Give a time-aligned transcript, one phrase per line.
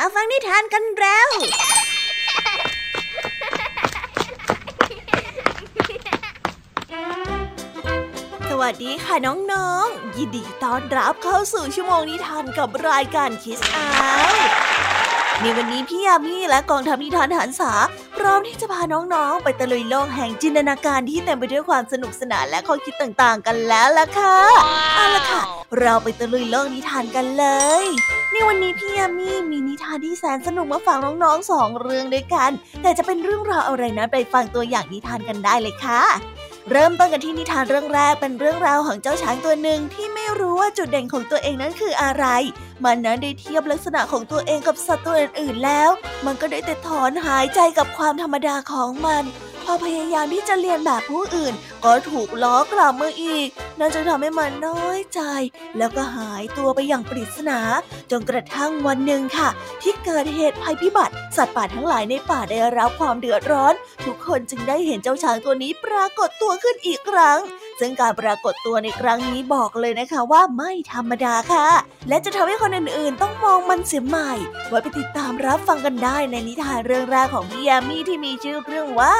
[0.00, 1.28] มาฟังนิทานกันแล้ว
[8.50, 13.88] สวัสดีค่ะน้องๆ ยินดีต้อนรับเข้าสู่ชั่วโมงนิทานกับรายการคิสอา
[15.40, 17.72] ในวันนี้พี่ยามีและกองทัพนิทานหันษา
[18.16, 18.82] พร้อมที่จะพา
[19.14, 24.38] น้องๆ ไปตะลุยโลกแห่งจินตนาการที่เต็มไปด้วยความสนุกสนานและข้อคิดต่างๆ กันแล้วล่ะค่ะ
[24.94, 25.42] เอาล่ะค่ะ
[25.80, 27.46] เราไปตะลุยโลกนิทานกันเล
[27.84, 27.86] ย
[28.38, 32.50] ในวันนี้พี่ยามีมีนิทานที่แสนสนุกมาฝากน้องๆสองเรื่องด้วยกัน
[32.82, 36.02] แต่จะเป็นเรื่องราวอะไรนะไปฟังตัวอย่างนิทานกันได้เลยค่ะ
[36.70, 42.24] เริ่มต้นกันที่นิทานเรื่องแรกเป็นเรื่องราวของเจ้าช้างตัวหนึ่งที่ไม่รู้ว่าจุดเด่นของตัวเองนั้นคืออะไร
[42.84, 45.90] มันนั้นได้เทียบลักษณะของตัวเองกับสัตว์ตัวอื่นๆแล้ว
[46.26, 49.24] มันก็ได้แต่ถอนหายใจกับความธรรมดาของมัน
[49.64, 53.48] พอพยายามที่จะเรียนแบบผู้อื่น ก็ถูกล้อกลับมาอีก
[53.80, 55.20] นั่นจึงทำให้มันน้อยใจ
[55.78, 57.60] แล้วก็หายตัวไปอย่างปริศนา
[58.10, 59.48] จนกระทั่งวันหนึ่งค่ะ
[59.82, 67.38] ที่เกิดเหตุภัยพิบัติ สัตว์ป่าทั้งหลายในป่าได้รับความเดือดร้อน ทุกคนจึงได้เห็นเจ้าช้างตัวนี้ปรากฏตัวขึ้นอีกครั้ง
[67.80, 71.68] ซึ่งการปรากฏตัวในครั้งนี้บอกเลยนะคะว่าไม่ธรรมดาค่ะ
[72.08, 74.32] และจะทำให้คนอื่นๆ ต้องมองมันเสียใหม่
[74.68, 79.14] ไว้ไปติดตามรับฟังกันได้ในนิทานเรื่องแรกของพี่ยามีที่มีชื่อเรื่องว่า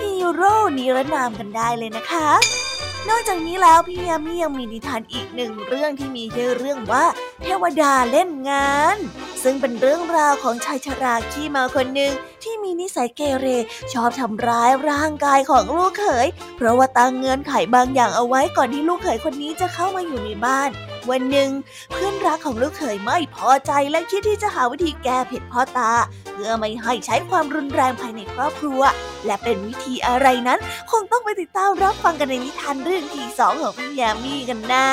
[0.00, 2.71] ฮีโร่นิรนามกันได้เลยนะคะ
[3.08, 7.04] นอกจากนี้แล้วพี่ยามียังมีนิทานอีกหนึ่งเรื่องที่มีชื่อเรื่องว่า
[7.42, 8.96] เทวดาเล่นงาน
[9.42, 13.46] ซึ่งเป็นเรื่องราวของชายชราขี้มาคนหนึ่งที่มีนิสัยเกเร
[13.92, 20.70] ชอบทำร้ายร่างกายของลูกเขย เพราะว่าตั้งเงื่อนไขบางอย่างเอาไว้ก่อนที่ลูกเขยคนนี้จะเข้ามาอยู่ในบ้าน
[21.10, 21.50] วันหนึ่ง
[21.92, 25.92] เพื่อนรักของลูกเขยไม่พอใจและคิดที่จะหาวิธีแก้เผิดพ่อตา
[26.32, 28.82] เพื่อไม่ให้ใช้ความรุนแรงภายในครอบครัว
[29.26, 30.58] และเป็นวิธีอะไรนั้น
[30.90, 34.86] คงต้องไปติดตามรับฟังกันในนิทานเรื่องที่สองของพี่ยามีกันนะ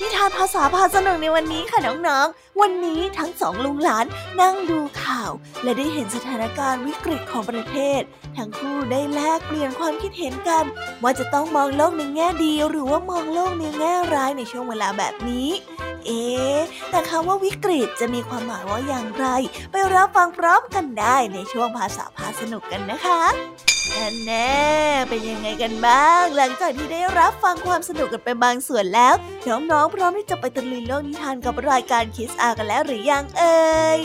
[0.00, 4.06] นิทานภาษาพาสนุกในวันนี้ค่ะน้องๆ วันนี้ทั้งสองลุงหลาน
[4.40, 5.30] นั่งดูข่าว
[5.62, 8.00] และได้เห็นสถานการณ์วิกฤตของประเทศ
[8.36, 10.64] ทั้งคู่ได้แลกเปลี่ยนความคิดเห็นกัน
[11.02, 15.48] ว่าจะต้องมองโลกในแง่ดี หรือว่ามองโลกในแง่ร้ายในช่วงเวลาแบบนี้
[16.06, 16.24] เอ๊
[16.90, 19.26] แต่คำว่าวิกฤตจะมีความหมายว่าอย่างไร
[19.70, 23.22] ไปรับฟังพร้อมกันได้ในช่วงภาษาพาสนุกกันนะคะ
[24.26, 24.56] แน่
[25.08, 29.14] เป็นยังไงกันบ้าง หลังจากที่ได้รับฟังความสนุกกันไปบางส่วนแล้ว
[29.48, 33.58] น้องๆพร้อมที่จะไปตะลุยโลกนิทานกับรายการคิสอากันแล้วหรือยังเอ่
[33.96, 33.98] ย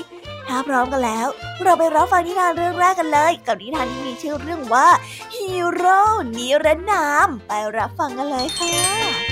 [0.47, 1.28] ถ้าพร้อมกันแล้ว
[1.63, 4.88] เราไปรับฟังนิทานเรื่องแรกกันเลย กับนิทานที่มีชื่อเรื่องว่า
[5.35, 6.01] ฮีโร่
[6.38, 9.31] นิรนามไปรับฟังกันเลยค่ะ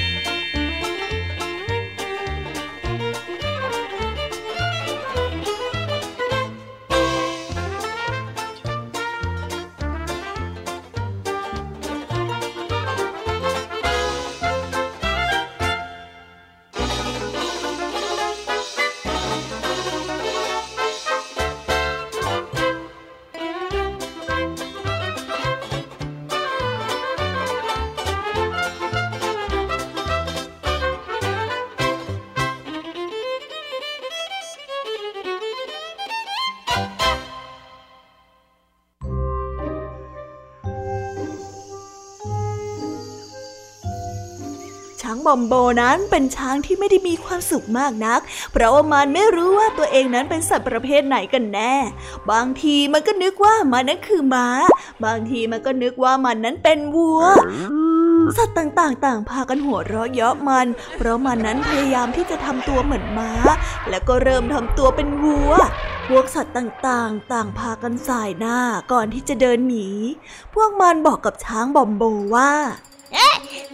[45.32, 48.20] อมโบนั้นเป็นช้างที่ไม่ได้มีความสุขมากนัก
[48.52, 51.76] เพราะว่ามันไม่รู้ว่าตัวเองนั้นเป็นสัตว์ประเภทไหนกันแน่
[52.32, 54.48] บางทีมันก็นึกว่ามันนั้นคือม้า
[55.06, 57.22] บางทีมันก็นึกว่ามันนั้นเป็นวัว
[58.38, 60.68] สัตว์ต่างๆ ต่างพากันหัวเราะเยาะมัน
[60.98, 63.32] เพราะมันนั้นพยายามที่จะทำตัวเหมือนม้า
[63.90, 65.54] แล้วก็เริ่มทำตัวเป็นวัว
[66.10, 68.58] พวกสัตว์ต่างๆ ต่างพากันสายหน้า
[68.92, 69.90] ก่อนที่จะเดินหนี
[70.56, 72.04] พวกมันบอกกับช้างบอมโบ
[72.36, 72.52] ว่า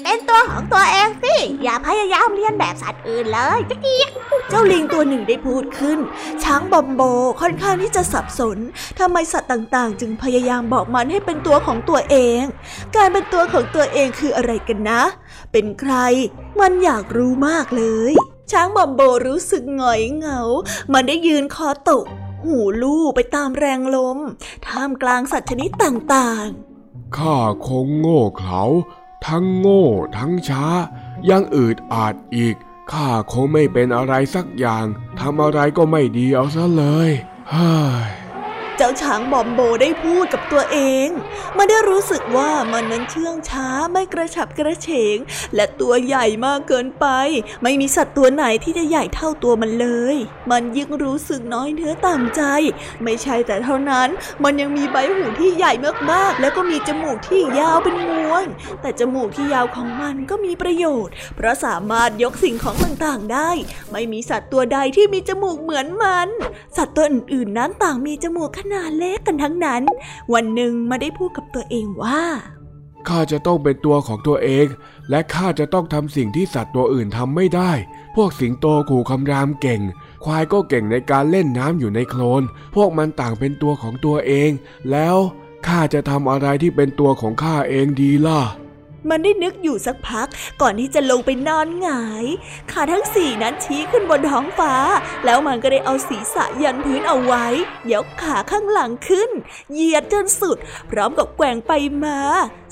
[0.08, 4.02] เป็นตัวของตัวเองสิ อย่าพยายามเลียนแบบสัตว์อื่นเลยจ๊กี้
[4.50, 6.00] เจ้าลิงตัวหนึ่งได้พูดขึ้น
[6.44, 7.02] ช้างบอมโบ
[7.42, 8.58] ค่อนข้างที่จะสับสน
[9.00, 12.42] ทำไมสัตว์ต่างๆ จึงพยายามบอกมันให้เป็นตัวของตัวเอง
[12.96, 15.02] การเป็นตัวของตัวเองคืออะไรกันนะ
[15.52, 15.94] เป็นใคร
[16.60, 18.14] มันอยากรู้มากเลย
[18.52, 20.42] ช้างบอมโบรู้สึกหงอยเหงา
[20.94, 22.06] มันได้ยืนคอตก
[22.44, 24.18] หูลู่ไปตามแรงลม
[24.68, 28.62] ท่ามกลางสัตว์ชนิดต่างๆข้าคงโง่เขลา
[29.28, 29.86] ทั้งโง่
[30.18, 30.66] ทั้งช้า
[31.30, 32.56] ยังอืดอาดอีก
[32.92, 34.86] ข้าคงไม่เป็นอะไรสักอย่าง
[35.20, 37.10] ทำอะไรก็ไม่ดีเอาซะเลย
[37.52, 37.74] เฮ้
[38.08, 38.10] ย
[38.78, 41.08] เจ้าช้างบอมโบได้พูดกับตัวเอง
[41.58, 45.18] มันได้รู้สึกว่ามันนั้นเชื่องช้าไม่กระฉับกระเฉง
[45.56, 47.06] และตัวใหญ่มากเกินไป
[47.64, 50.18] ไม่มีสัตว์ตัวไหนที่จะใหญ่เท่าตัวมันเลย
[50.52, 52.42] มันยิ่งรู้สึกน้อยเนื้อต่ำใจ
[53.04, 54.10] ไม่ใช่แต่เท่านั้น
[54.44, 55.74] มันยังมีใบหูที่ใหญ่
[56.12, 58.44] มากๆ แล้วก็มีจมูกที่ยาวเป็นงวง
[58.82, 63.50] แต่จมูกที่ยาวของมันก็มีประโยชน์ เพราะสามารถยกสิ่งของต่างๆได้
[63.92, 66.30] ไม่มีสัตว์ตัวใดที่มีจมูกเหมือนมัน
[66.78, 69.84] สัตว์ตัวอื่นๆนั้นต่างมีจมูกขนาดเล็กกันทั้งนั้น
[70.34, 72.22] วันหนึ่งมาได้พูดกับตัวเองว่า
[73.10, 74.68] ข้าจะต้องเป็นตัวของตัวเอง
[75.10, 77.72] และข้าจะต้องทำสิ่งที่สัตว์ตัวอื่นทำไม่ได้
[78.16, 79.82] พวกสิงโตขู่คำรามเก่ง
[80.24, 82.44] ควายก็เก่งในการเล่นน้ำอยู่ในโคลน
[82.76, 84.50] พวกมันต่างเป็นตัวของตัวเอง
[84.92, 85.18] แล้ว
[85.68, 88.42] ข้าจะทำอะไรที่เป็นตัวของข้าเองดีล่ะ
[89.10, 90.28] มันได้นึกอยู่สักพัก
[90.62, 92.26] ก่อนที่จะลงไปนอนหงาย
[92.72, 94.74] ขาทั้งสี่นั้นชี้ขึ้นบนท้องฟ้า
[95.26, 97.46] แล้วมันก็ได้เอาศีรษะยันพื้นเอาไว้
[97.92, 99.30] ยกขาข้างหลังขึ้น
[99.72, 100.58] เหยียดจนสุด
[100.90, 101.72] พร้อมกับแกว่งไป
[102.04, 102.20] มา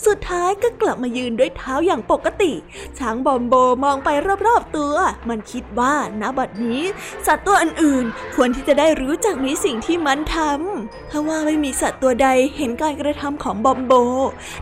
[0.06, 2.54] สุดท้ายก็กลับมายืนด้วยเท้าอย่างปกติ
[3.00, 3.54] ช้างบอมโบ
[3.84, 4.10] มองไป
[4.48, 4.96] รอบๆตัว
[5.30, 6.82] มันคิดว่าณบัดนี้
[7.26, 12.28] สัตว์ตัวอื่นๆ ควรที่จะได้รู้จักในสิ่งที่มันทำถ้าว่าไม่มีสัตว์ตัวใด
[12.58, 13.94] เห็นการกระทำของบอมโบ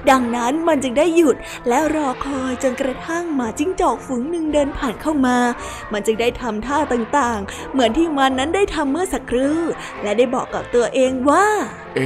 [0.09, 1.35] ดังนั้นมันจึงได้หยุด
[1.67, 5.37] และรอคอยจนกระทั่งหมาจิ้งจอกฝูงหนึ่งเดินผ่านเข้ามา
[5.91, 9.59] มันจึงได้ทำท่าต่างๆ เหมือนที่มันนั้นได้ทำเมื่อสักครู่
[10.03, 11.45] และได้บอกกับตัวเองว่า
[11.95, 11.99] เอ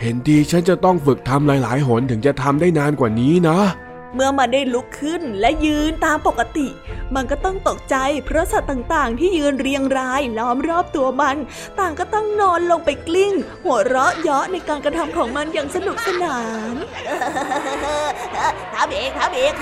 [0.00, 3.58] เห็นดีฉันจะต้องฝึกทำหลายๆหนถึงจะทำได้นานกว่านี้นะ
[4.14, 6.68] เมื่อมันได้ลุกขึ้นและยืนตามปกติ
[7.14, 7.96] มันก็ต้องตกใจ
[8.26, 11.36] เพราะสัตว์ต่างๆ ที่ยืนเรียงรายล้อมรอบตัวมัน
[11.78, 13.32] ต่างก็ต้องนอนลงไปกลิ้ง
[13.64, 16.40] หัวเราะเยาะในการกระทำของมันอย่างสนุกสนา
[16.72, 16.74] น
[18.74, 19.52] ทำเองทำเอง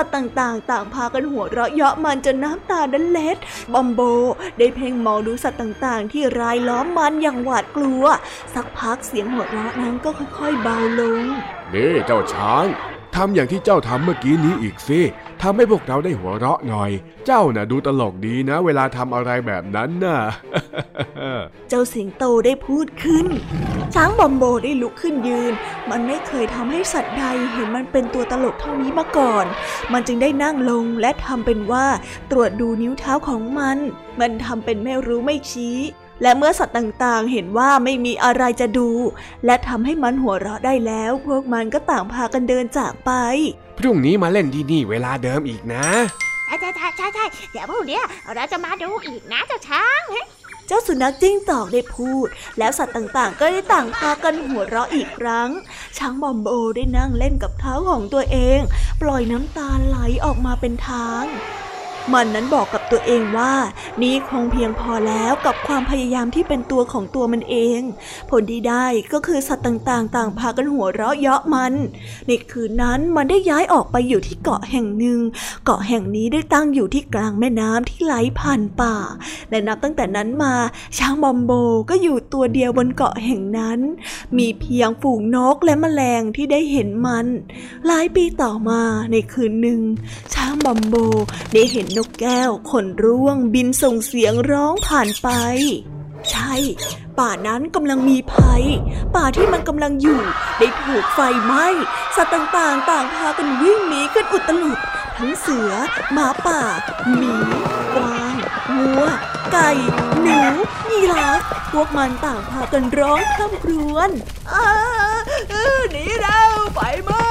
[0.00, 3.36] สัตว์ต่างๆ ต่างพากันหัวเราะเยาะมันจนน้ำตาดันเล็ด
[3.72, 4.00] บอมโบ
[4.58, 8.04] ได้เพ่งมองดูสัตว์ต่างๆ ที่รายล้อมมันอย่างหวาดกลัว
[8.54, 11.24] สักพักเสียงหัวเราะนั้นก็ค่อยๆเบาลง
[11.74, 12.66] นี่เจ้าช้าง
[13.14, 15.00] ทำอย่างที่เจ้าทำเมื่อกี้นี้อีกสิ
[15.42, 16.90] ทำให้พวกเราได้หัวเราะหน่อย
[17.26, 20.20] เจ้าน่ะดูตลกดีนะ เวลาทำอะไรแบบนั้นน่ะ
[21.68, 23.26] เจ้าสิงโตได้พูดขึ้น
[23.94, 25.52] ช้างบอมโบได้ลุกขึ้นยืน
[25.90, 29.46] มันไม่เคยทำให้สัตว์ใดเห็นมันเป็นตัวตลกเท่านี้มาก่อน
[29.92, 31.86] มันจึงได้นั่งลงและทำเป็นว่า
[32.30, 33.78] ตรวจดูนิ้วเท้าของมัน
[34.20, 35.78] มันทำเป็นไม่รู้ไม่ชี้
[36.22, 38.90] และเมื่อสัตว์ต่างๆ เห็นว่าไม่มีอะไรจะดู
[39.46, 43.12] และทำให้มันหัวเราะได้แล้ว พวกมันก็ต่างพากันเดินจากไป
[43.82, 45.86] พรุ่งนี้มาเล่นที่นี่เวลาเดิมอีกนะ
[46.46, 48.00] ใช่ใช่ใช่ใช่ใช่เดี๋ยวพรุ่งนี้
[48.34, 50.02] เราจะมาดูอีกนะเจ้าช้าง
[50.66, 52.26] เจ้าสุนัขจิ้งจอกได้พูด
[52.58, 55.50] แล้วสัตว์ต่างๆ ก็ได้ต่างพากันหัวเราะอีกครั้ง
[55.98, 58.60] ช้างบอมโบได้นั่งเล่นกับเท้าของตัวเอง
[59.00, 61.24] ปล่อยน้ำตาไหลออกมาเป็นทาง
[62.12, 63.52] มันนั้นบอกกับตัวเองว่า
[64.02, 67.80] นี้คงเพียงพอแล้วกับความพยายามที่เป็นตัวของตัวมันเอง
[68.30, 71.74] ผลที่ได้ก็คือสัตว์ต่างๆ ต่างพากันหัวเราะเยาะมัน
[72.26, 75.20] ในคืนนั้นมันได้ย้ายออกไปอยู่ที่เกาะแห่งหนึ่ง
[75.64, 78.96] เกาะแห่งนี้ได้ตั้งอยู่ที่กลางแม่น้ำที่ไหลผ่านป่า
[79.50, 80.54] และนับตั้งแต่นั้นมา
[80.98, 81.52] ช้างบอมโบ
[81.90, 83.78] ก็อยู่ตัวเดียวบนเกาะแห่งนั้น
[84.38, 87.26] มีเพียงฝูงนกและแมลงที่ได้เห็นมัน
[87.86, 88.82] หลายปีต่อมา
[89.12, 89.80] ในคืนหนึ่ง
[90.34, 90.94] ช้างบอมโบ
[91.54, 95.28] ได้เห็นนกแก้วขนร่วงบินส่งเสียงร้องผ่านไป
[96.30, 96.54] ใช่
[97.18, 98.64] ป่านั้นกำลังมีภัย
[99.14, 100.20] ป่าที่มันกำลังอยู่
[100.58, 101.66] ได้ถูกไฟไหม้
[102.16, 104.78] สัตว์ต่างๆ ต่างพากันวิ่งหนีกันอุตลุด
[105.18, 105.72] ทั้งเสือ
[106.12, 106.60] หมาป่า
[107.16, 107.34] หมี
[107.94, 108.34] กวาง
[108.78, 109.04] วัว
[109.52, 109.70] ไก่
[110.22, 110.38] หนู
[110.90, 111.42] ยีราฟ
[111.72, 114.10] พวกมันต่างพากันร้องคร่ำครวญ
[115.92, 117.26] หนีแล้วไฟไหม้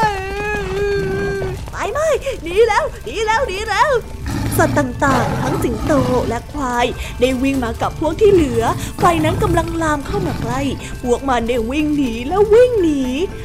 [1.72, 2.08] ไฟไหม้
[2.44, 3.92] หนีแล้วหนีแล้วหนีแล้ว
[4.58, 5.94] สัตว์ต่างๆ ทั้งสิงโต
[6.30, 6.86] และควาย
[7.20, 8.64] ได้วิ่งมากับพวกที่เหลือ
[9.00, 10.62] ไฟนั้นกำลังลามเข้ามาใกล้
[11.04, 13.02] พวกมันได้วิ่งหนีแล้ววิ่งหนี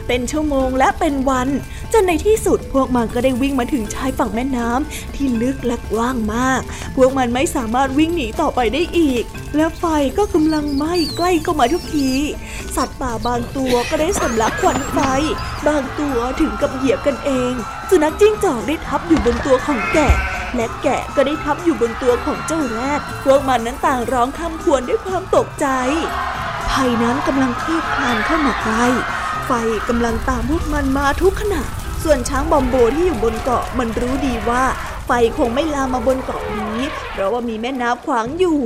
[0.09, 1.49] เป็นชั่วโมงและเป็นวัน
[1.93, 6.61] จนในที่สุดพวกมันก็ได้วิ่งมาถึงชายฝั่งแม่น้ำที่ลึกและกว้างมาก
[6.97, 9.25] พวกมันไม่สามารถวิ่งหนีต่อไปได้อีก
[9.57, 9.85] และไฟ
[10.19, 12.11] ก็กำลังไหม้ใกล้เข้ามาทุกที
[12.77, 14.99] สัตว์ป่าบางตัวก็ได้สำลักควันไฟ
[15.67, 17.53] บางตัวถึงกับเหยียบกันเอง
[17.89, 20.15] สุนัขจิ้งจอกได้ทับอยู่บนตัวของแกะ
[20.57, 25.67] และแกะก็ได้ทับอยู่บนตัวของเจ้าแรด พวกมันนั้นต่างร้องคำควรด้วยความตกใจ
[26.71, 28.87] ภัยนั้นกำลังคืบคลานเข้ามาใกล้
[29.47, 29.53] ไฟ
[29.89, 31.63] กำลังตามพวกมันมาทุกขณะ
[32.03, 34.65] ส่วนช้างบอมโบที่อยู่บนเกาะมันรู้ดีว่า
[35.07, 36.79] ไฟคงไม่ลามมาบนเกาะนี้
[37.13, 38.61] เพราะว่ามีแม่น้ำขวางอยู่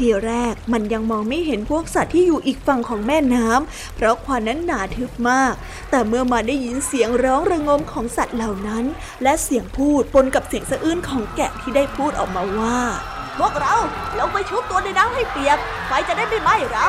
[0.00, 5.54] ทีแรกมันยังมองไม่เห็นพวกสัตว์ที่อยู่อีกฝั่งของแม่น้ำเพราะควันนั้นหนาทึบมาก
[5.90, 8.84] แต่เมื่อมาได้ยินเสียงร้องระงมของสัตว์เหล่านั้น
[9.22, 12.78] และเสียงพูดปนกับเสียงสะอื้นของแกะที่ได้พูดออกมาว่า
[13.38, 13.74] พวกเรา
[14.18, 16.88] ลงไปชุบตัวในน้ำให้เปียกไฟจะได้ไม่ไหม้เรา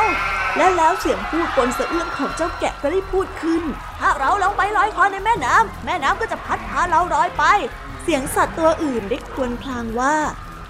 [0.57, 3.63] และแล้วเสียงพูดปนสะอื้นของเจ้าแกะก็ได้พูดขึ้น
[3.99, 7.43] ถ้าเราลงไปลอยคอในแม่น้ำแม่น้ำก็จะพัดพาเราลอยไป
[8.03, 10.15] เสียงสัตว์ตัวอื่นได้ครวญครางว่า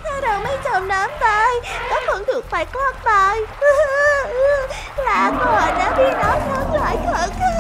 [0.05, 1.51] ถ้าเราไม่จมน้ำตาย
[1.89, 3.35] ก็คงถูกไฟคลอกตาย
[5.07, 7.55] ลาก่อนนะพี่น้องทั้งหลายของข้า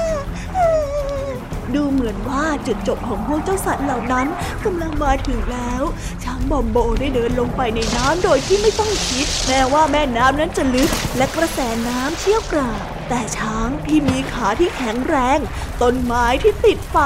[1.75, 4.27] ดูเหมือนว่าจุดจบของพวกเจ้าสัตว์เหล่านั้น
[4.65, 5.83] กำลังมาถึงแล้ว
[6.23, 12.79] ช้างบอมโบได้เดินลงไปในน้ำโดยที่ไม่ต้องคิด แม้ว่าแม่น้ำนั้นจะลึก และกระแสน้ำเชี่ยวกราก
[13.09, 15.39] แต่ช้างที่มีขาที่แข็งแรง
[15.81, 16.97] ต้นไม้ที่ติดไฟ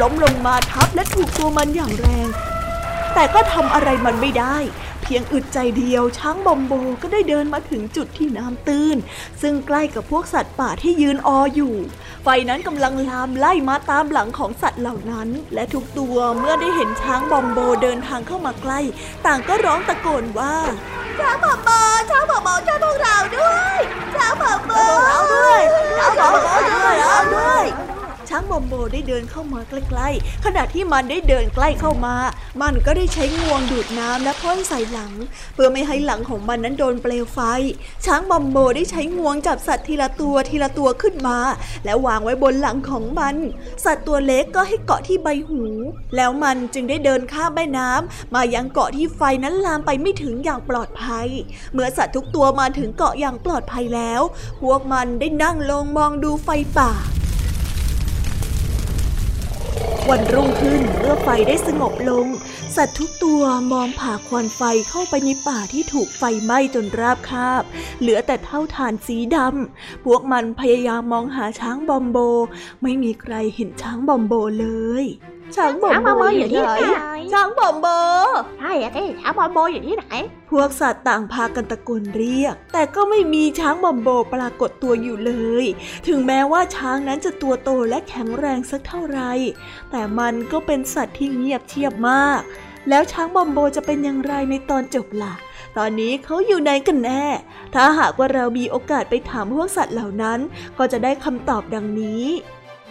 [0.00, 2.28] ล้มลงมาทับและถูกตัวมันอย่างแรง
[3.18, 4.56] แต่ก็ทำอะไรมันไม่ได้
[5.02, 8.96] เพียงอึดใจเดียวช้างบอมโบก็ได้เดินมาถึงจุดที่น้ำตื้น
[9.42, 11.74] ซึ่งใกล้กับพวกสัตว์ป่าที่ยืนอออยู่
[12.22, 18.80] ไฟนั้นกำลังลามไล่มาตามหลังของสัตว์เหล่านั้น และทุกตัวเมื่อได้เห็นช้างบอมโบเดินทางเข้ามาใกล้
[19.26, 20.54] ต่างก็ร้องตะโกนว่า
[21.18, 21.70] ช้างบอมโบ
[22.10, 23.78] ช้างบอมโบช่วยพวกเราด้วย
[24.16, 24.72] ช้างบอมโบ
[25.06, 25.60] เราด้วย
[25.98, 27.64] ช้างบอมโบช่วยเราด้วย
[28.30, 32.16] ช้างบอมโบได้เดินเข้ามาใกล้ๆ ขณะที่มันได้เดินใกล้เข้ามา
[32.62, 35.12] มันก็ได้ใช้งวงดูดน้ำและพ่นใส่หลัง
[35.54, 37.38] เพื่อไม่ให้หลังของมันนั้นโดนเปลวไฟ
[38.06, 41.38] ช้างบอมโบได้ใช้งวงจับสัตว์ทีละตัวทีละตัวขึ้นมา
[41.84, 43.36] แล้วางไว้บนหลังของมัน
[43.84, 45.62] สัตว์ตัวเล็กก็ให้เกาะที่ใบหู
[46.16, 51.28] แล้วมันจึงได้เดินข้ามแม่น้ำมายังเกาะที่ไฟนั้นลามไปไม่ถึงอย่างปลอดภัย
[51.72, 54.22] เมื่อสัตว์ทุกตัวมาถึงเกาะอย่างปลอดภัยแล้ว
[54.62, 56.92] พวกมันได้นั่งลงมองดูไฟป่า
[60.12, 62.26] วันรุ่งขึ้นเมื่อไฟได้สงบลง
[62.76, 67.62] สัตว์ทุกตัวมองผ่าควันไฟเข้าไปในป่าที่ถูกไฟไหม้จนราบคาบ
[68.00, 72.18] เหลือแต่เถ้าถ่านสีดำพวกมันพยายามมองหาช้างบอมโบ
[72.82, 74.66] ไม่มีใครเห็นช้างบอมโบเล
[75.02, 75.04] ย
[75.56, 77.86] ช้างบอมช้างบอมโบโบออยู่ยู่ที่ไหนไหนช้างบอมโบ
[78.58, 80.06] ใช่อะที่ช้างบอมโบอยู่ที่ไหน
[80.50, 85.64] พวกสัตว์ต่างพากันตะโกนเรียก แต่ก็ไม่มีช้างบอมโบปรากฏตัวอยู่เลย
[86.06, 89.32] ถึงแม้ว่าช้างนั้นจะตัวโตและแข็งแรงสักเท่าไหร่
[89.90, 92.40] แต่มันก็เป็นสัตว์ที่เงียบเชียบมาก
[92.88, 95.34] แล้วช้างบอมโบจะเป็นอย่างไรในตอนจบล่ะ
[95.78, 97.24] ตอนนี้เขาอยู่ไหนกันแน่
[97.74, 100.38] ถ้าหากว่าเรามีโอกาสไปถามพวกสัตว์เหล่านั้น
[100.78, 102.24] ก็จะได้คำตอบดังนี้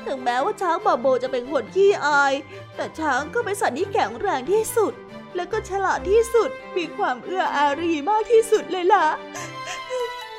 [0.07, 2.33] ถึงแม้ว่าช้างบอโบจะเป็นคนขี้อาย
[2.75, 4.93] แต่ช้างก็เป็นสัตว์ที่แข็งแรงที่สุด
[5.35, 9.05] และก็ฉลาดที่สุด มีความเอื้ออารีมากที่สุดเลยล่ะ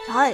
[0.06, 0.24] ใช่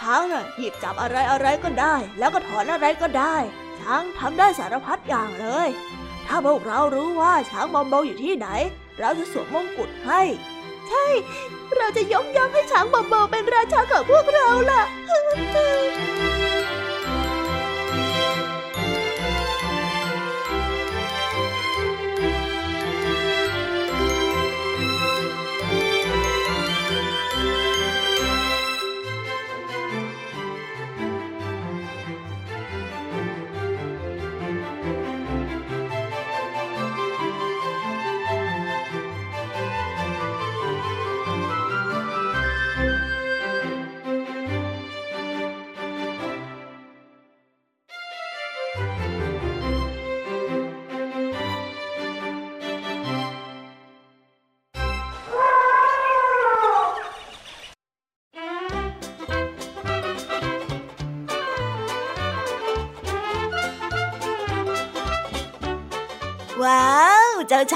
[0.00, 3.36] ช้างน่ะหยิบจับอะไรอะไรก็ได้ แล้วก็ถอนอะไรก็ได้
[3.80, 5.68] ช้างทำได้สารพัดอย่างเลย
[6.26, 8.48] ถ้าพวกเรารู้ว่าช้างบอมโบอยู่ที่ไหน
[8.98, 10.22] เราจะสวมมงกุฎให้
[10.88, 11.06] ใช่
[11.76, 14.82] เราจะยกย่องให้ช้างบอมโบเป็นราชาของพวกเราล่ะ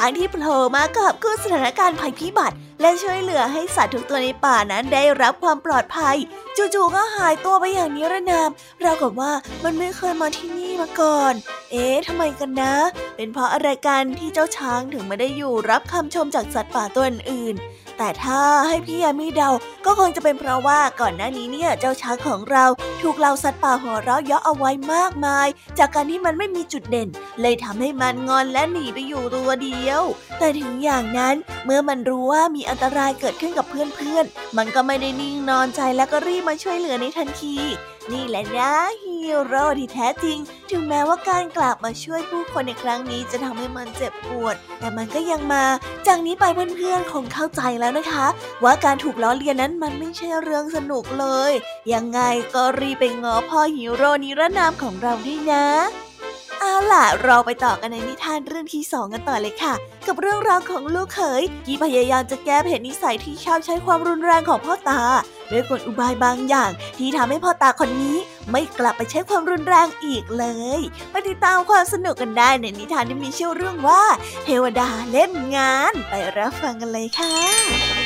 [0.02, 6.16] ช้างที่โผล่มากับกู้สถานการณ์ภัยพิบัติ และช่วยเหลือให้สัตว์ทุกตัวในป่านั้นได้รับความปลอดภัย
[6.56, 9.32] จู่ๆก็หายตัวไปอย่างนิรนามเรากับว่า
[9.64, 11.34] มันไม่เคยมาที่นี่มาก่อน
[11.70, 12.74] เอ๊ะทำไมกันนะ
[13.16, 17.54] เป็นเพราะอะไรกันที่เจ้าช้างถึงไม่ได้อยู่รับคำชมจากสัตว์ป่าตัวอื่น
[18.02, 19.50] แต่ถ้าให้พี่ยามีเดา
[19.84, 22.64] ก็คงจะเป็นเพราะว่าก่อนหน้านี้เนี่ยเจ้าช้างของเรา
[23.02, 27.08] ถูกเหล่าสัตว์ป่าหัวเราะเยาะเอาไว้มากมาย จากการที่มันไม่มีจุดเด่น
[27.40, 30.02] เลยทำให้มันงอนและหนีไปอยู่ตัวเดียว
[30.38, 37.56] แต่ถึงอย่างนั้นเมื่อมันรู้ว่ามีอันตรายเกิดขึ้นกับเพื่อนๆ มันก็ไม่ได้นิ่งนอนใจและก็รีบมาช่วยเหลือในทันที
[38.12, 39.09] นี่แหละนะฮี
[39.46, 40.38] โร่ที่แท้จริง
[40.70, 45.64] ถึงแม้ว่าการกลับมาช่วยผู้คนในครั้งนี้จะทำให้มันเจ็บปวด แต่มันก็ยังมา
[46.06, 46.44] จากนี้ไป
[46.76, 48.26] เพื่อนๆคงเข้าใจแล้วนะคะ
[48.64, 51.52] ว่าการถูกล้อเลียนนั้นมันไม่ใช่เรื่องสนุกเลย
[51.92, 52.20] ยังไง
[52.54, 55.66] ก็รีบไปง้อพ่อฮีโร่นิรนามของเราด้วยนะ
[56.92, 59.74] ล่ะ เราไปต่อกันในนิทานเรื่องที่สองกันต่อเลยค่ะ
[60.06, 65.00] กับเรื่องราวของลูกเขยที่พยายามจะแก้เพศนิสัยที่ชอบใช้ความรุนแรงของพ่อตา
[65.50, 68.16] ด้วยกลอุบายบางอย่าง ที่ทำให้พ่อตาคนนี้
[68.50, 70.46] ไม่กลับไปใช้ความรุนแรงอีกเล
[70.78, 74.02] ยไปติดตามความสนุกกันได้ในนิทานที่มีชื่อเรื่องว่า
[74.44, 77.99] เทวดาเล่นงาน ไปรับฟังกันเลยค่ะ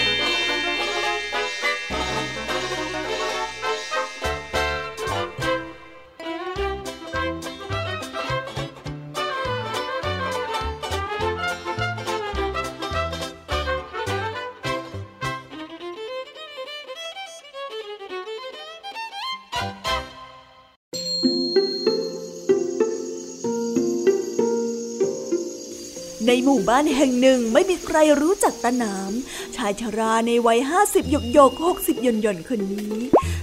[26.27, 29.13] ในหมู่บ้านแห่งหนึ่งไม่มีใครรู้จักตาหนาม
[29.57, 32.95] ชายชราในวัยห้าสิบหยกหยกหกสิบยนยนคนนี้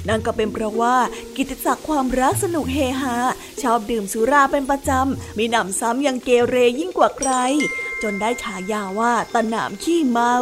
[0.08, 0.96] นั่นก็เป็นเพราะว่า
[1.36, 3.16] กิติศักดิ์ความรักสนุกเฮฮา
[3.62, 7.32] ชอบดื่มสุราเป็นประจำ มีหนำซ้ำยังเกเรยิ่งกว่าใคร
[8.02, 10.36] จนได้ฉายาว่าตาหนามขี้เมา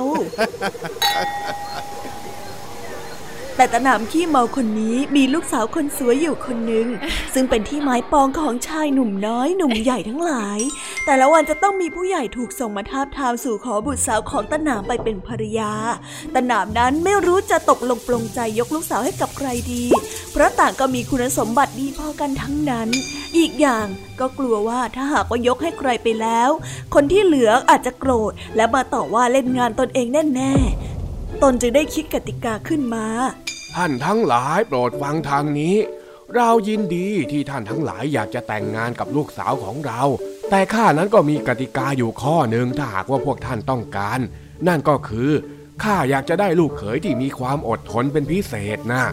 [3.60, 6.88] แต่ตะหนามขี้เมาคนนี้มีลูกสาวคนสวยอยู่คนหนึ่ง
[7.34, 10.60] ซึ่งเป็นที่หมายปองของชายหนุ่มน้อยหนุ่มใหญ่ทั้งหลาย
[11.06, 15.74] แต่ละวันจะต้องมีผู้ใหญ่ถูกส่งมาทาบทามสู่ขอบุตรสาวของตะหนามไปเป็นภรรยา
[16.36, 19.84] ตะหนามนั้นไม่รู้จะตกลงปลงใจยกลูกสาวให้กับใครดี
[20.32, 22.90] เพราะต่างก็มีคุณสมบัติดีพอกันทั้งนั้น
[23.38, 23.86] อีกอย่าง
[24.20, 26.50] ก็กลัวว่าถ้าหากว่ายกให้ใครไปแล้ว
[26.94, 30.89] คนที่เหลืออาจจะโกรธและมาต่อว่าเล่นงานตนเองแน่ๆ
[31.44, 33.06] ตนจึงได้คิดกติกาขึ้นมา
[33.76, 35.76] ท่านทั้งหลายโปรดฟังทางนี้
[36.36, 40.02] เรายินดีที่ท่านทั้งหลายอยากจะแต่งงานกับลูกสาวของเรา
[40.50, 44.20] แต่ข้านั้นก็มีกติกาอยู่ข้อหนึ่งถ้าหากว่าพวกท่านต้องการ
[44.68, 45.30] นั่นก็คือ
[45.84, 49.04] ข้าอยากจะได้ลูกเขยที่มีความอดทนเป็นพิเศษนะ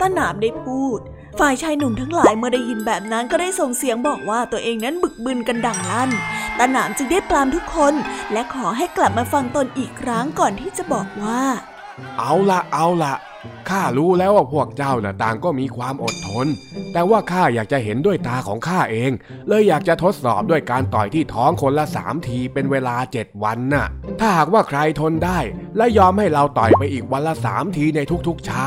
[0.00, 1.00] ต้นหนามได้พูด
[1.40, 6.10] ฝ่ายชายหนุ่มทั้งหลายเมื่อได้ยินแบบนั้นก็ได้ส่งเสียงบอกว่าตัวเองนั้นบึกบึนกันดังลั่น
[6.58, 7.94] ตาหนามจึงได้ปรามทุกคน
[8.32, 11.42] และขอให้กลับมาฟังตนอีกครั้งก่อนที่จะบอกว่า
[12.18, 13.14] เอาละเอาละ
[13.68, 16.46] ข้ารู้แล้วว่าพวกเจ้าน่ะต่างก็มีความอดทน
[16.92, 19.10] แต่ว่าข้าอยากจะเห็นด้วยตาของข้าเอง
[19.48, 23.86] เลยอยากจะทดสอบด้วยการต่อยที่ท้องคนละสามทีเป็นเวลาเจ็ดวันน่ะ
[24.20, 25.38] ถ้าหากว่าใครทนได้
[25.76, 28.64] และยอมให้เราต่อยไปอีกวันละสามทีในทุกๆเช้า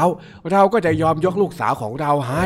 [0.51, 2.45] เราก็จะยอมยกลูกสาวของเราให้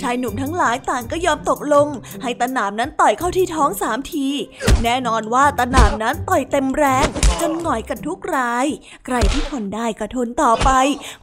[0.00, 1.88] ชายหนุ่มทั้งหลายต่างก็ยอมตกลง
[2.22, 4.26] ให้ตะหนามนั้นต่อยเข้าที่ท้องสามที
[4.84, 7.08] แน่นอนว่าตะหนามนั้นต่อยเต็มแรง
[7.40, 8.66] จนหงอยกันทุกราย
[9.06, 10.70] ใครที่ทนได้ก็ทนต่อไป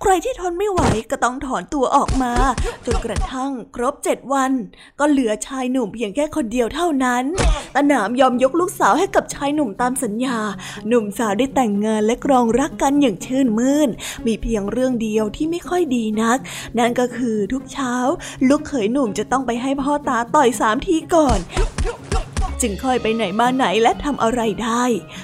[0.01, 0.81] ใครที่ทนไม่ไหว
[1.11, 2.33] ก็ต้องถอนตัวออกมา
[2.85, 4.51] จนกระทั่งครบเจ็ดวัน
[4.99, 7.23] ก็เหลือชายหนุ่มเพียงแค่คนเดียวเท่านั้น
[7.75, 10.39] ตะหนามยอมยกลูกสาวให้กับชายหนุ่มตามสัญญา
[10.87, 13.89] หนุ่มสาวได้แต่งงานและครองรักกันอย่างชื่นมื่น
[14.25, 16.37] มีเพียงเรื่องเดียวที่ไม่ค่อยดีนัก
[16.77, 17.93] นั่นก็คือทุกเช้า
[18.49, 21.39] ลูกเขยหนุ่มจะต้องไปให้พ่อตาต่อยสามทีก่อน
[22.61, 24.83] จึงค่อยไปไหนมาไหนและทำอะไรได้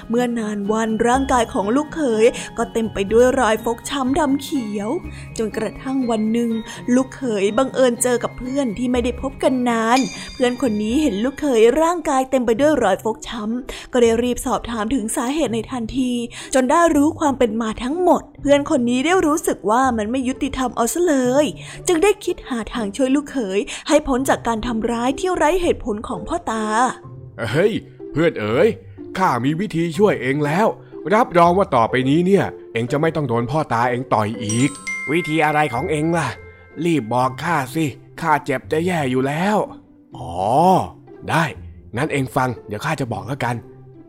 [0.09, 2.25] เมื่อนานวันร่างกายของลูกเขย
[2.57, 4.89] ก็เต็มไปด้วยรอยฟกช้ำดำเขียว
[5.37, 6.49] จนกระทั่งวันหนึ่ง
[6.95, 9.99] ลูกเขยบังเอิญเจอกับเพื่อนที่ไม่ได้พบกันนาน
[10.33, 16.11] เพื่อนคนนี้เห็นลูกเขยร่างกายเต็มไปด้วยรอยฟกช้ำก็ได้รีบสอบถามถึงสาเหตุในทันที
[16.53, 21.45] จนได้รู้ความเป็นมาทั้งหมด เพื่อนคนนี้ได้รู้สึกว่ามันไม่ยุติธรรมเอาซะเลย
[21.87, 26.65] จึงได้คิดหาทางช่วยลูกเขยให้พ้นจากการทำร้ายที่ไร้เหตุผลของพ่อตา
[27.51, 27.73] เฮ้ย
[28.11, 28.67] เพื่อนเอ๋ย
[29.17, 30.67] ข้ามีวิธีช่วยเองแล้ว
[31.13, 34.69] รับรองว่าต่อไปนี้เนี่ย เองจะไม่ต้องโดนพ่อตาเองต่อยอีก
[35.11, 36.27] วิธีอะไรของเองล่ะ
[36.85, 37.85] รีบบอกข้าสิ
[38.21, 39.57] ข้าเจ็บจะแย่อยู่แล้ว
[40.17, 40.31] อ๋อ
[41.29, 41.43] ได้
[41.97, 43.55] งั้นเองฟัง เดี๋ยวข้าจะบอกแล้วกัน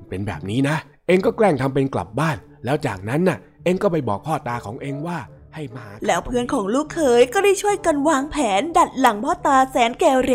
[0.08, 5.18] เป็นแบบนี้นะ เองก็แกล้งทำเป็นกลับบ้าน แล้วจากนั้นน่ะ เองก็ไปบอกพ่อตาของเองว่า
[5.54, 10.32] ให้มาแล้วเพื่อนของลูกเขยก็ได้ช่วยกันวางแผนดัดหลังพ่อตาแสนแกเร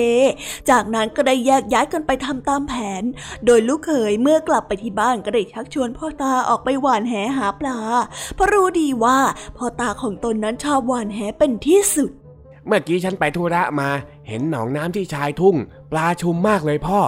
[0.69, 3.03] จากนั้นก็ได้แยกย้ายกันไปทำตามแผน
[3.45, 7.79] โดยลูกเขยเมื่อกลับไปที่บ้านก็ได้ชักชวนพ่อตาออกไปหว่านแหหาปลา
[8.35, 9.17] เพราะรู้ดีว่า
[9.57, 12.11] พ่อตาของตนนั้นชอบหว่านแหเป็นที่สุด
[12.67, 13.89] เมื่อกี้ฉันไปธุระมา
[14.27, 15.55] เห็นหนองน้ำที่ชายทุ่ง
[15.91, 16.99] ปลาชุมมากเลยพ่อ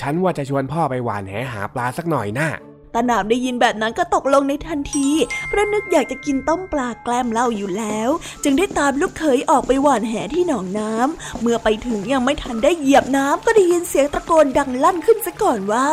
[0.00, 2.50] ฉันว่าจะชวนพ่อไปหว่านแหหาปลาสักหน่อยนะ่ะ
[2.96, 5.08] ตาหนามได้ยินแบบนั้นก็ตกลงในทันที
[5.48, 8.10] เพราะนึกอยากจะกินต้มปลาแกล้มเหล้าอยู่แล้ว
[8.44, 15.88] จึงได้ตามลูกเขยออกไปหว่านแหที่หนองน้ำเมื่อไปถึงยังไม่ทันได้เหยียบน้ำก็ได้ยินเสียงตะโกนดังลั่นขึ้นซะก่อนว่า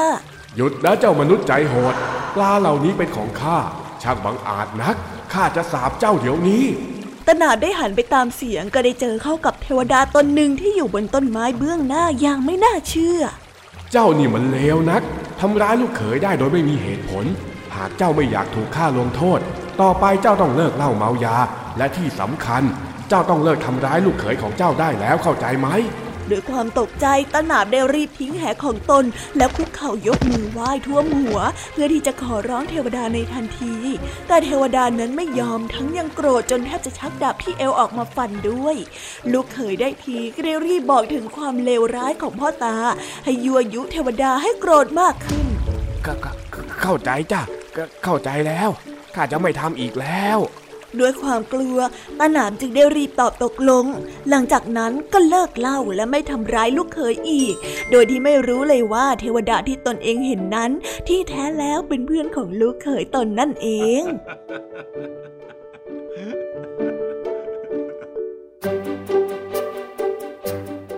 [0.55, 1.95] หยุดนะเจ้ามนุษย์ใจโหด
[2.35, 3.57] ปลาเหล่านี้เป็นของข้า
[4.01, 4.95] ช่างบังอาจนัก
[5.33, 6.65] ข้าจะสาบเจ้าเดี๋ยวนี้
[7.27, 13.21] ตนาได้หันไปตามเสียงก็ได้เจอเข้ากับเทวดาตนหนึ่งที่อยู่บนต้นไม้เบื้องหน้าอย่างไม่น่าเชื่อ
[13.91, 15.03] เจ้านี่มันเลวนัก
[15.41, 17.25] ทำร้ายลูกเขยได้โดยไม่มีเหตุผล
[17.75, 19.39] หากเจ้าไม่อยากถูกฆ่าลงโทษ
[19.81, 21.37] ต่อไปเจ้าต้องเลิกเหล้าเมายา
[21.77, 22.63] และที่สำคัญ
[23.09, 25.67] เจ้าต้องเลิกทำร้ายลูกเขยของเจ้าได้แล้วเข้าใจไหม
[26.29, 29.05] ด้วยความตกใจตนาบได้รีบทิ้งแหของตน
[29.37, 31.39] แล้วคุกเข่ายกมือไหว้ท่วมหัว
[31.73, 33.75] เพื่อที่จะขอร้องเทวดาในทันที
[34.27, 38.75] แต่เทวดานั้นไม่ยอมทั้งยังโกรธจนแทบจะชักดาบที่เอวออกมาฟันด้วย
[39.31, 42.75] ลูกเขยได้ทีก็ได้รีบบอกถึงความเลวร้ายของพ่อตา
[43.23, 45.45] ให้ยั่วยุเทวดาให้โกรธมากขึ้น
[46.81, 47.41] เข้าใจจ้ะ
[48.03, 48.69] เข้าใจแล้ว
[49.15, 50.37] ข้าจะไม่ทำอีกแล้ว
[50.99, 51.77] ด้วยความกลัว
[52.19, 53.85] ตาหนามจึงได้รีบตอบตกลง
[54.29, 57.55] หลังจากนั้นก็เลิกเล่าและไม่ทำร้ายลูกเขยอีก
[57.91, 60.71] โดยที่ไม่รู้เลยว่าเทวดาที่ตนเองเห็นนั้น
[61.07, 63.67] ที่แท้แล้วเป็นเพื่อนของลูกเขยตนนั่นเอ
[63.99, 64.03] ง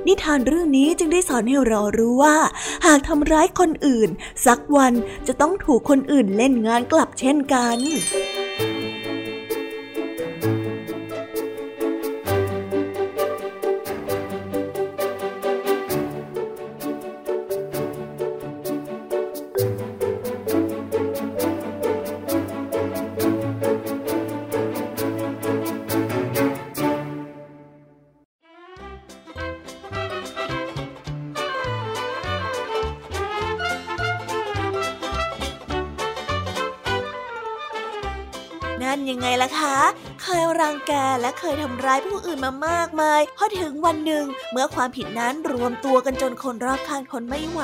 [0.07, 2.37] นิทานเรื่องนี้จึงได้สอนให้เรารู้ว่า
[2.85, 4.09] หากทำร้ายคนอื่น
[4.45, 4.93] สักวัน
[5.27, 8.44] จะต้องถูกคนอื่นเล่นงานกลับเช่นกันนั่น
[40.65, 47.61] รังแกและเคยทำร้ายผู้อื่นมามากมายพอถึงวันหนึ่ง เมื่อความผิดนั้นรวมตัวกันจนคนรอบข้างทนไม่ไหว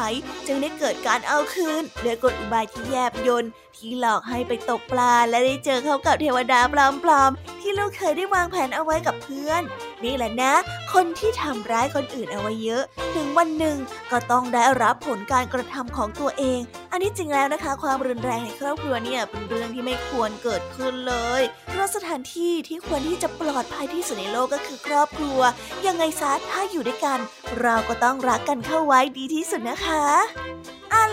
[0.48, 6.76] จึงได้เกิดการเอาคืนด้วยกลอุบายที่แยบยนที่หลอกให้ไปตกปลาและได้เจอเข้ากับเทวดาป
[7.10, 9.62] ลอมๆ ที่ลูกเคยได้วางแผนเอาไว้กับเพื่อน
[10.04, 10.54] นี่แหละนะ
[10.94, 12.84] คนที่ทำร้ายคนอื่นเอาไว้เยอะ
[13.16, 13.78] ถึงวันหนึ่ง
[14.12, 16.60] ก็ต้องได้รับผลการกระทำของตัวเอง
[16.92, 25.40] อันนี้จริงแล้วนะคะ ความรุนแรงในครอบครัวเนี่ยเป็นเรื่องที่ไม่ควรเกิดขึ้นเลยเพราะสถานที่ที่ควรที่จะปลอดภัยที่สุดในโลกก็คือครอบครัว
[25.88, 27.20] ยังไงซะถ้าอยู่ด้วยกัน
[27.62, 30.04] เราก็ต้องรักกันเข้าไว้ดีที่สุดนะคะ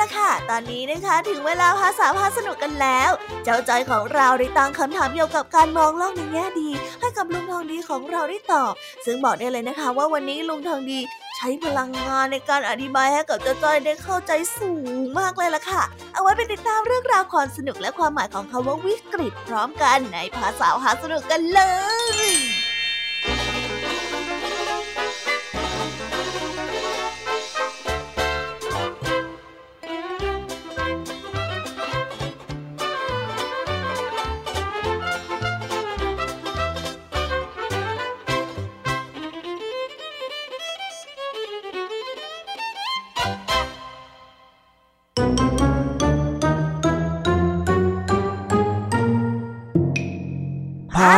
[0.00, 3.10] ละค่ะ ตอนนี้นะคะถึงเวลาภาษาพาสนุกกันแล้ว
[3.44, 6.70] เจ้าจอยของเราได้ตั้งคำถามเกี่ยวกับการมองโลกในแง่ดี
[7.00, 8.72] ให้กับลุงทองดีของเราได้ตอบ
[9.04, 11.00] ซึ่งบอกได้เลยนะคะ ว่าวันนี้ลุงทองดี
[11.36, 14.72] ใช้พลังงานในการอธิบายให้กับเจ้าจ้อยได้เข้าใจสู
[15.02, 15.82] งมากเลยล่ะค่ะ
[16.14, 21.60] เอาไว้ไปติดตามเรื่องราวความสนุกและความหมายของคาว่าวิกฤตพร้อมกันในภาษาพาสนุกกันเล
[22.26, 22.47] ย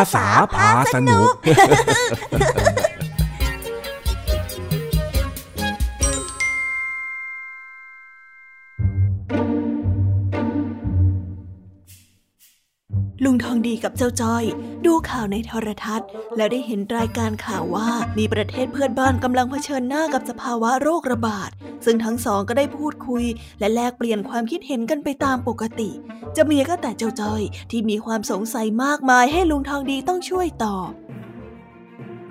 [0.01, 14.44] ภาษาพาสนุกีกับเจ้าจ้อย
[14.87, 21.50] ดูข่าวในโทรทัศน์ แล้วได้เห็นรายการข่าวว่ามีประเทศเพื่อนบ้านกำลังเผชิญหน้ากับสภาวะโรคระบาด
[21.85, 23.24] ซึ่งทั้งสองก็ได้พูดคุย
[23.61, 25.90] และแลกเปลี่ยนความคิดเห็นกันไปตามปกติ
[26.37, 30.90] จะมีก็แต่เจ้าจ้อย ที่มีความสงสัยมากมายให้ลุงทองดีต้องช่วยตอบ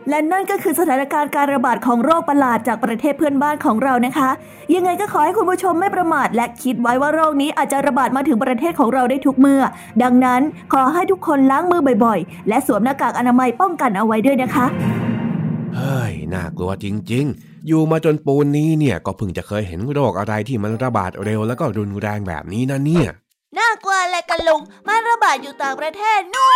[0.10, 4.30] และนั่นก็คือสถานการณ์การระบาดของโรคประหลาดจากประเทศเพื่อนบ้านของเรานะคะ
[4.76, 9.64] ยังไงก็ขอให้คุณผู้ชมไม่ประมาทและคิดไว้ว่าโรคนี้อาจจะระบาดมาถึงประเทศของเราได้ทุกเมื่อ
[10.04, 10.42] ดังนั้น
[10.74, 14.66] ขอให้ทุกคนล้างมือบ่อยๆ และสวมหน้ากากอนามัยป้องกันเอาไว้ด้วยนะคะ
[15.76, 23.10] เฮ้ยน่ากลัวจริง ๆ อยู่มาจนปูนนี้เนี่ยก็เพิ่งจะเคยเห็นโรคอะไรที่มันระบาดเร็วแล้วก็รุนแรงแบบนี้นะเนี่ย
[23.58, 26.50] น่ากลัวอะไรกันลุงมันระบาดอยู่ต่างประเทศนู่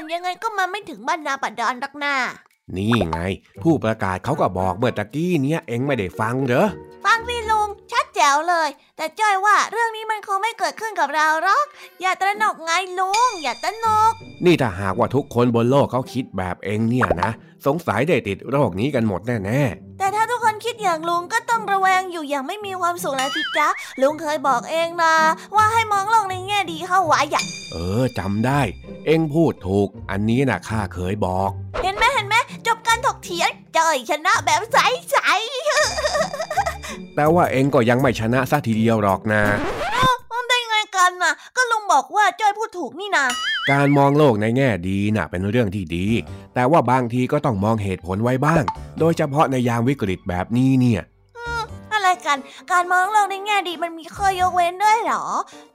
[0.00, 2.14] นยังไงก็มาไม่ถึงบ้านนาปัดดอนรักหน้า
[2.76, 3.18] นี่ไง
[3.62, 6.68] ผู้ประกาศเขาก็บอกเมื่อตะกี้เนี้ยเอ็งไม่ได้ฟังเหรอ
[7.04, 11.66] ฟังสิลุง ชัดแจ๋วเลย แต่จ้อยว่าเรื่องนี้มันคงไม่เกิดขึ้นกับเราหรอก
[12.00, 14.12] อย่าตระหนกไงลุง อย่าตระหนก
[14.44, 17.30] นี่ถ้าหากว่าทุกคนบนโลกเขาคิดแบบเอ็งเนี่ยนะ
[17.66, 19.62] สงสัยได้ติดโรคนี้กันหมดแน่
[19.98, 23.68] แต่ถ้าทุกคนคิดอย่างลุงก็ต้องระแวงอยู่อย่างไม่มีความสุขแล้วสิจ๊ะ
[24.00, 25.14] ลุงเคยบอกเองนะ
[25.56, 28.60] ว่าให้มองโลกในแง่ดีเข้าไว้อย่างๆเออจำได้
[29.06, 31.50] เอ็งพูดถูก อันนี้นะข้าเคยบอก
[31.82, 34.78] เห็นไหมเห็นไหมจบการถกเถียงจ้อยชนะแบบใส
[37.16, 43.24] แต่ว่าเอ็งก็ยังไม่ชนะซะทีเดียวหรอกนะๆมันได้ไงกันน่ะก็ลุงบอกว่าจ้อยพูดถูกนี่นา
[43.70, 46.06] การมองโลกในแง่ดีน่ะเป็นเรื่องที่ดี
[46.54, 48.62] แต่ว่าบางทีก็ต้องมองเหตุผลไว้บ้าง
[48.98, 51.00] โดยเฉพาะในยามวิกฤตแบบนี้เนี่ย
[52.10, 52.40] อะไรกัน
[52.72, 55.24] การมองโลกในแง่ดีมันมีข้อยกเว้นด้วยเหรอ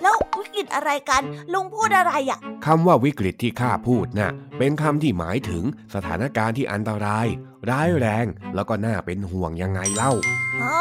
[0.01, 1.21] แล้ววิกฤตอะไรกัน
[1.53, 5.63] ลุงพูดอะไรอะคำว่าวิกฤตที่ข้าพูดน่ะเป็นคำที่หมายถึง
[5.95, 7.27] สถานการณ์ที่อันตราย
[7.69, 10.11] ร้ายแรง แล้วก็น่าเป็นห่วงยังไงเล่า
[10.61, 10.77] อ๋อ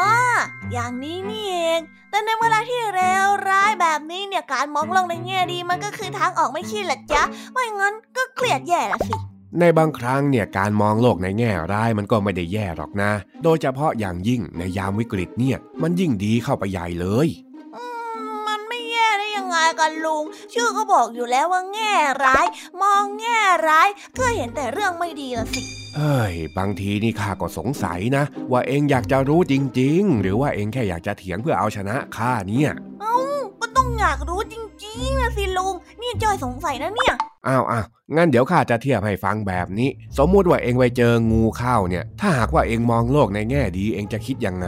[0.71, 9.15] อย่างนี้นี่เองแต่ในเวลาที่เลวร้ายแบบนี้เนี่ยการมองโลกในแง่ดีมันก็คือทางออกไม่ใช่เหรอจ๊ะไม่งั้นก็เครียดแย่ละสิ
[9.59, 13.11] ในบางครั้งเนี่ยการมองโลกในแง่ร้ายมันก็ไม่ได้แย่หรอกนะ
[13.43, 17.27] โดยเฉพาะอย่างยิ่งในยามวิกฤตเนี่ย มันยิ่งดีเข้าไปใหญ่เลย
[17.75, 22.45] มมันไม่แย่ได้ยังไงกันลุง ชื่อก็บอกอยู่แล้วว่าแง่ร้าย
[22.81, 33.17] มองแง่ร้ายก็เห็นแต่เรื่องไม่ดีละสิ เฮ้ย บางทีนี่ข้าก็สงสัยนะ ว่าเองอยากจะรู้จริง ๆ หรือว่าเองแค่อยากจะเถียงเพื่อเอาชนะข้าเนี่ย เอ้า
[33.61, 34.55] ก็ต้องอยากรู้จ
[34.85, 37.13] ริงๆนะสิลุง นี่จอยสงสัยนะเนี่ย
[37.47, 44.67] อ้าวอ้าวงั้นเดี๋ยวข้าจะเทียบให้ฟังแบบนี้ สมมุติว่าเองไปเจองูเข้าเนี่ย ถ้าหากว่าเองมองโลกในแง่ดีเองจะคิดยังไง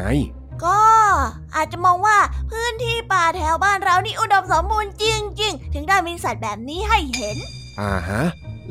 [0.65, 0.79] ก็
[1.55, 2.17] อาจจะมองว่า
[2.51, 5.05] พื้นที่ป่าแถวบ้านเรานี่อุดมสมบูรณ์จ
[5.41, 7.37] ริง ๆ ถึงได้มีสัตว์แบบนี้ให้เห็น
[7.79, 8.23] อ่าฮะ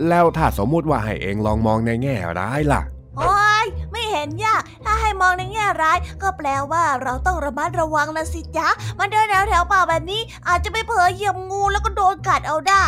[0.08, 2.82] แล้วถ้าสมมุติว่าให้เองลองมองในแง่ร้ายล่ะ
[3.18, 12.84] โอ้ยไม่เห็นยาก ถ้าให้มองในแง่ร้าย ก็แปลว่าเราต้องระมัดระวังนะสิจ๊ะมาเดินแถวแถวๆป่าแบบนี้ อาจจะไปเผลอเหยียบงูแล้วก็โดนกัดเอาได้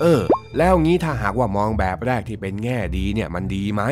[0.00, 0.22] เออ
[0.58, 3.82] แล้วงี้ถ้าหากว่ามองแบบแรกที่เป็นแง่ดีเนี่ยมันดีไหม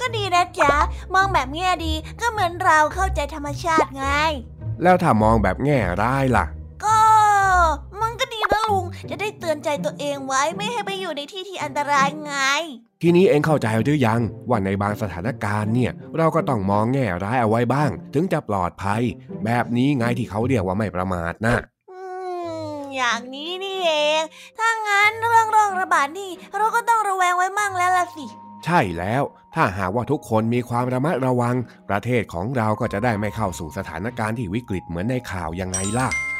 [0.00, 0.74] ก็ดีนะจ๊ะ
[1.14, 4.06] มองแบบแง่ดีก็เหมือนเราเข้าใจธรรมชาติไง
[4.82, 6.46] แล้วถ้ามองแบบแง่ร้ายล่ะ
[6.84, 6.96] ก็
[8.02, 12.34] มันก็ดีนะลุง จะได้เตือนใจตัวเองไว้ไม่ให้ไปอยู่ในที่ที่อันตรายไง
[13.02, 19.02] ทีนี้เองเข้าใจหรือยัง ว่าในบางสถานการณ์เนี่ย เราก็ต้องมองแง่ร้ายเอาไว้บ้าง ถึงจะปลอดภัย
[19.44, 21.56] แบบนี้ไงที่เขาเรียกว่าไม่ประมาทนะ
[21.90, 22.00] อื
[22.74, 24.22] มอย่างนี้นี่เอง
[24.58, 28.26] ถ้างั้นเรื่องโรคระบาดนี่เราก็ต้องระแวงไว้มั่งแล้วล่ะสิ
[28.64, 29.22] ใช่แล้ว
[29.54, 31.54] ถ้าหากว่าทุกคนมีความระมัดระวัง
[31.88, 36.08] ประเทศของเราก็จะได้ไม่เข้าสู่สถานการณ์ที่วิกฤตเหมือนในข่าวยังไงล่ะ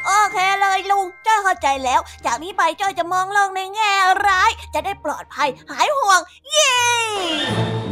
[0.71, 3.91] เลยลุงจ้อยเข้าใจแล้ว จากนี้ไปจ้อยจะมองโลกในแง่
[4.27, 6.71] ร้าย จะได้ปลอดภัยหายห่วง เย้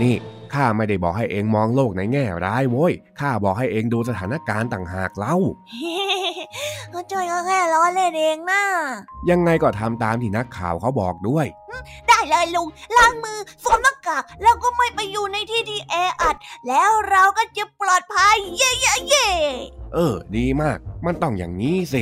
[0.01, 0.15] นี่
[0.53, 5.35] ข้าไม่ได้บอกให้เองมองโลกในแง่ร้ายโว้ย ข้าบอกให้เองดูสถานการณ์ต่างหากเล่า
[6.93, 8.63] ก็จ้อยก็แค่ล้อเล่นเองนะ
[9.29, 11.45] ยังไงก็ทำตามที่นักข่าวเขาบอกด้วย
[12.07, 16.35] ได้เลยลุง ล้างมือสวมหน้ากากแล้วก็ไม่ไปอยู่ในที่ที่แออัด
[16.67, 19.27] แล้วเราก็จะปลอดภัย เย้เย้เย้
[19.93, 22.01] เออ ดีมาก มันต้องอย่างนี้สิ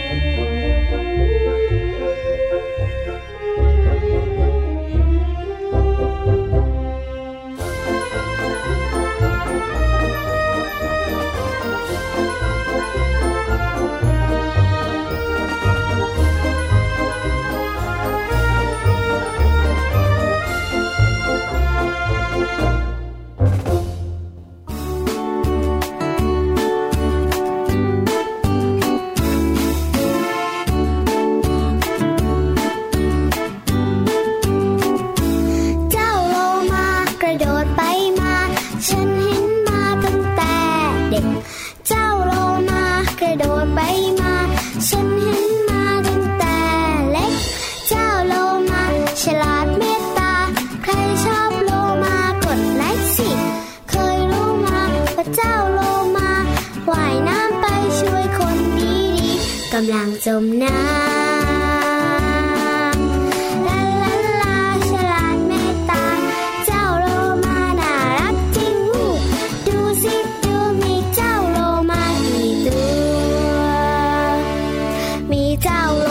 [75.41, 76.10] มีเ